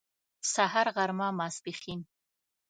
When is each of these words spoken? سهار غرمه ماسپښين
سهار 0.53 0.87
غرمه 0.95 1.27
ماسپښين 1.37 1.99